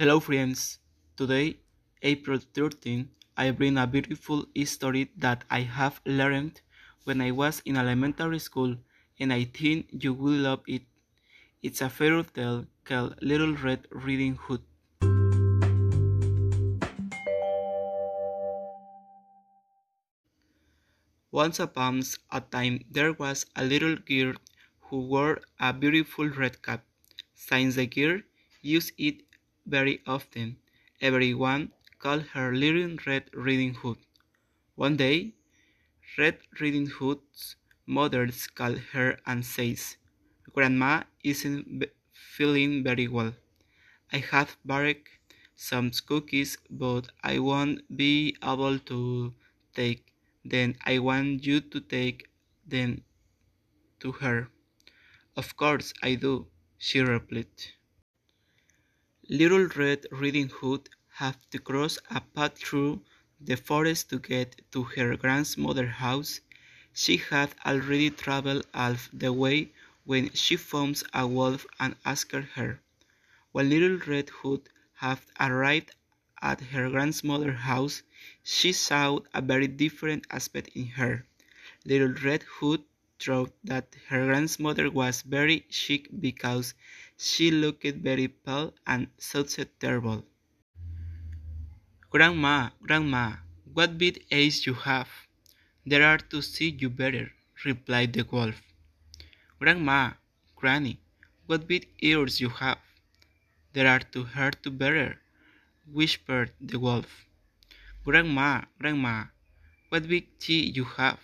[0.00, 0.78] Hello friends,
[1.16, 1.56] today,
[2.02, 6.60] April 13, I bring a beautiful story that I have learned
[7.02, 8.76] when I was in elementary school
[9.18, 10.82] and I think you will love it.
[11.64, 14.62] It's a fairy tale called Little Red Riding Hood.
[21.32, 24.34] Once upon a time there was a little girl
[24.78, 26.84] who wore a beautiful red cap.
[27.34, 28.20] Since the girl
[28.62, 29.27] used it
[29.68, 30.58] very often.
[31.00, 33.98] Everyone called her Little Red Riding Hood.
[34.76, 35.34] One day,
[36.18, 39.96] Red Riding Hood's mother called her and says,
[40.52, 43.36] Grandma isn't feeling very well.
[44.12, 45.10] I have baked
[45.56, 49.34] some cookies, but I won't be able to
[49.74, 50.14] take
[50.44, 50.74] them.
[50.84, 52.28] I want you to take
[52.66, 53.04] them
[54.00, 54.50] to her.
[55.36, 57.52] Of course I do, she replied.
[59.30, 63.02] Little Red Riding Hood had to cross a path through
[63.38, 66.40] the forest to get to her grandmother's house.
[66.94, 69.72] She had already traveled half the way
[70.04, 72.80] when she found a wolf and asked her.
[73.52, 75.90] When Little Red Hood had arrived
[76.40, 78.02] at her grandmother's house,
[78.42, 81.26] she saw a very different aspect in her.
[81.84, 82.82] Little Red Hood
[83.20, 86.74] thought that her grandmother was very sick because
[87.16, 90.24] she looked very pale and sounded terrible.
[92.10, 93.36] Grandma, Grandma,
[93.72, 95.08] what big eyes you have!
[95.84, 97.32] They are to see you better,
[97.64, 98.62] replied the wolf.
[99.60, 100.12] Grandma,
[100.56, 101.00] Granny,
[101.46, 102.78] what big ears you have!
[103.72, 105.20] They are to hear you better,
[105.86, 107.26] whispered the wolf.
[108.04, 109.26] Grandma, Grandma,
[109.88, 111.20] what big teeth you have!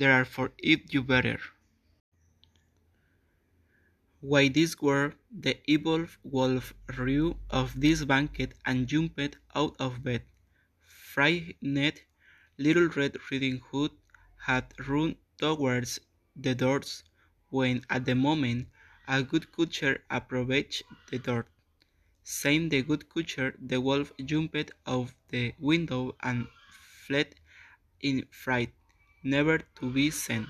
[0.00, 1.38] They are for eat you better.
[4.20, 10.22] While this were, the evil wolf rew of this banquet and jumped out of bed.
[11.12, 12.00] Frightened,
[12.56, 13.90] Little Red Riding Hood
[14.46, 16.00] had run towards
[16.34, 17.04] the doors,
[17.50, 18.68] when at the moment
[19.06, 21.44] a good butcher approached the door.
[22.24, 26.46] Saying the good butcher, the wolf jumped out of the window and
[27.06, 27.34] fled
[28.00, 28.72] in fright,
[29.22, 30.48] never to be seen.